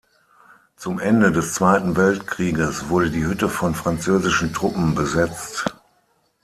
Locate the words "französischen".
3.75-4.51